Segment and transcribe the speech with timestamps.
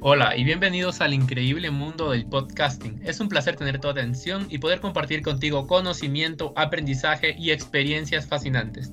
[0.00, 3.00] Hola y bienvenidos al increíble mundo del podcasting.
[3.04, 8.92] Es un placer tener tu atención y poder compartir contigo conocimiento, aprendizaje y experiencias fascinantes.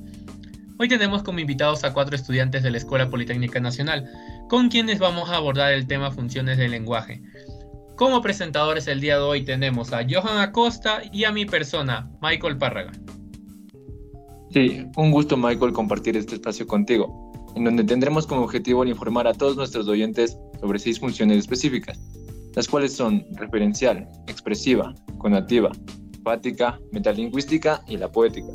[0.79, 4.09] Hoy tenemos como invitados a cuatro estudiantes de la Escuela Politécnica Nacional,
[4.49, 7.21] con quienes vamos a abordar el tema funciones del lenguaje.
[7.95, 12.57] Como presentadores el día de hoy tenemos a Johan Acosta y a mi persona, Michael
[12.57, 12.93] Párraga.
[14.49, 17.25] Sí, un gusto Michael compartir este espacio contigo
[17.55, 21.99] en donde tendremos como objetivo informar a todos nuestros oyentes sobre seis funciones específicas,
[22.55, 25.71] las cuales son referencial, expresiva, conativa,
[26.23, 28.47] fática, metalingüística y la poética.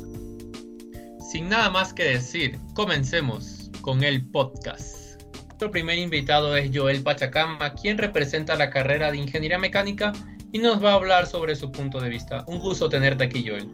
[1.31, 5.21] Sin nada más que decir, comencemos con el podcast.
[5.45, 10.11] Nuestro primer invitado es Joel Pachacama, quien representa la carrera de Ingeniería Mecánica
[10.51, 12.43] y nos va a hablar sobre su punto de vista.
[12.47, 13.69] Un gusto tenerte aquí, Joel.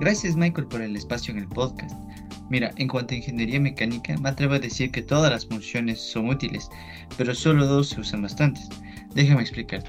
[0.00, 1.92] Gracias, Michael, por el espacio en el podcast.
[2.50, 6.28] Mira, en cuanto a ingeniería mecánica, me atrevo a decir que todas las funciones son
[6.28, 6.70] útiles,
[7.16, 8.60] pero solo dos se usan bastante.
[9.14, 9.82] Déjame explicar.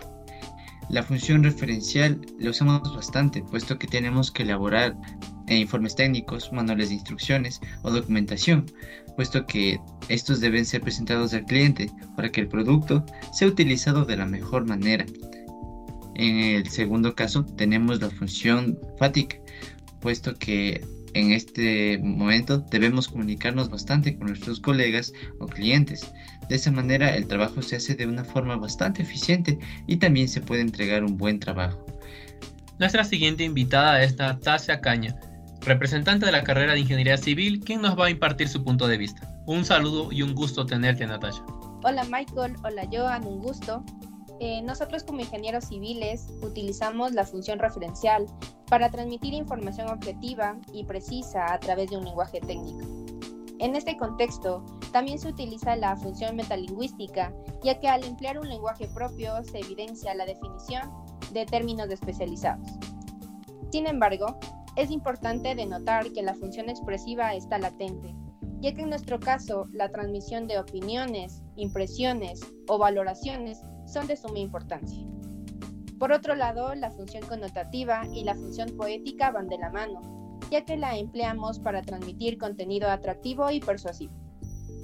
[0.90, 4.97] La función referencial la usamos bastante, puesto que tenemos que elaborar
[5.47, 8.66] eh, informes técnicos, manuales de instrucciones o documentación,
[9.16, 14.17] puesto que estos deben ser presentados al cliente para que el producto sea utilizado de
[14.17, 15.06] la mejor manera.
[16.16, 19.39] En el segundo caso tenemos la función FATIC,
[20.00, 26.11] puesto que en este momento debemos comunicarnos bastante con nuestros colegas o clientes.
[26.50, 30.41] De esa manera el trabajo se hace de una forma bastante eficiente y también se
[30.41, 31.86] puede entregar un buen trabajo.
[32.80, 35.16] Nuestra siguiente invitada es Natasia Caña,
[35.61, 38.97] representante de la carrera de Ingeniería Civil, quien nos va a impartir su punto de
[38.97, 39.30] vista.
[39.45, 41.44] Un saludo y un gusto tenerte, Natasia.
[41.84, 43.84] Hola Michael, hola Joan, un gusto.
[44.40, 48.26] Eh, nosotros como ingenieros civiles utilizamos la función referencial
[48.68, 52.80] para transmitir información objetiva y precisa a través de un lenguaje técnico.
[53.59, 58.88] En este contexto, también se utiliza la función metalingüística, ya que al emplear un lenguaje
[58.88, 60.90] propio se evidencia la definición
[61.34, 62.66] de términos especializados.
[63.72, 64.40] Sin embargo,
[64.78, 68.16] es importante denotar que la función expresiva está latente,
[68.62, 74.40] ya que en nuestro caso la transmisión de opiniones, impresiones o valoraciones son de suma
[74.40, 75.06] importancia.
[76.00, 80.64] Por otro lado, la función connotativa y la función poética van de la mano, ya
[80.64, 84.14] que la empleamos para transmitir contenido atractivo y persuasivo.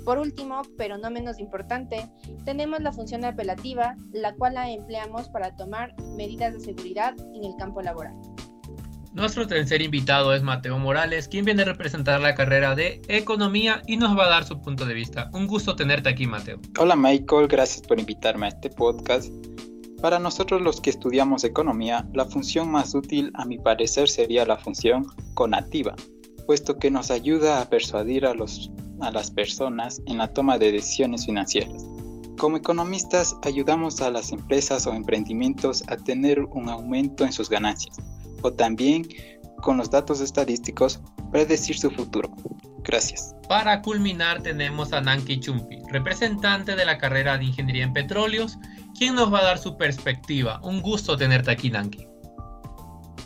[0.03, 2.07] Por último, pero no menos importante,
[2.43, 7.55] tenemos la función apelativa, la cual la empleamos para tomar medidas de seguridad en el
[7.55, 8.13] campo laboral.
[9.15, 13.95] Nuestro tercer invitado es Mateo Morales, quien viene a representar la carrera de Economía y
[13.95, 15.29] nos va a dar su punto de vista.
[15.31, 16.59] Un gusto tenerte aquí, Mateo.
[16.77, 19.31] Hola Michael, gracias por invitarme a este podcast.
[20.01, 24.57] Para nosotros los que estudiamos economía, la función más útil a mi parecer sería la
[24.57, 25.95] función conativa,
[26.45, 30.73] puesto que nos ayuda a persuadir a, los, a las personas en la toma de
[30.73, 31.85] decisiones financieras.
[32.37, 37.97] Como economistas ayudamos a las empresas o emprendimientos a tener un aumento en sus ganancias
[38.53, 39.07] también
[39.61, 40.99] con los datos estadísticos
[41.31, 42.31] predecir su futuro.
[42.83, 43.35] Gracias.
[43.49, 48.57] Para culminar tenemos a Nanki Chumpi, representante de la carrera de Ingeniería en Petróleos,
[48.97, 50.59] quien nos va a dar su perspectiva.
[50.63, 52.07] Un gusto tenerte aquí, Nanki.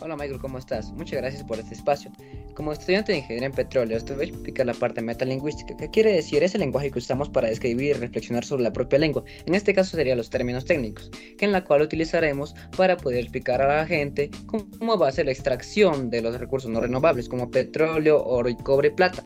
[0.02, 0.92] Hola Michael, ¿cómo estás?
[0.92, 2.10] Muchas gracias por este espacio.
[2.54, 6.14] Como estudiante de ingeniería en petróleo, te voy a explicar la parte metalingüística, que quiere
[6.14, 9.24] decir es el lenguaje que usamos para describir y reflexionar sobre la propia lengua.
[9.44, 13.60] En este caso serían los términos técnicos, que en la cual utilizaremos para poder explicar
[13.60, 17.50] a la gente cómo va a ser la extracción de los recursos no renovables, como
[17.50, 19.22] petróleo, oro y cobre y plata,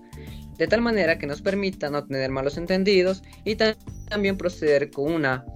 [0.58, 5.24] de tal manera que nos permita no tener malos entendidos y también proceder con un
[5.24, 5.46] eh,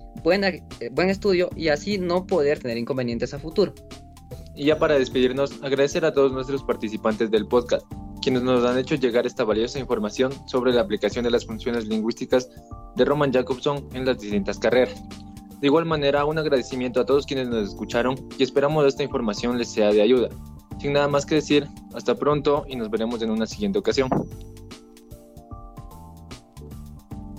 [0.93, 3.75] buen estudio y así no poder tener inconvenientes a futuro.
[4.59, 7.87] Y ya para despedirnos, agradecer a todos nuestros participantes del podcast,
[8.21, 12.51] quienes nos han hecho llegar esta valiosa información sobre la aplicación de las funciones lingüísticas
[12.97, 15.01] de Roman Jacobson en las distintas carreras.
[15.61, 19.69] De igual manera, un agradecimiento a todos quienes nos escucharon y esperamos esta información les
[19.69, 20.29] sea de ayuda.
[20.81, 24.09] Sin nada más que decir, hasta pronto y nos veremos en una siguiente ocasión.